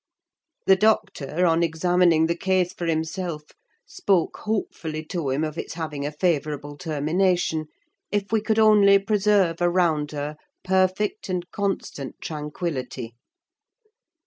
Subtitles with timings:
[0.65, 3.43] The doctor, on examining the case for himself,
[3.85, 7.67] spoke hopefully to him of its having a favourable termination,
[8.11, 13.13] if we could only preserve around her perfect and constant tranquillity.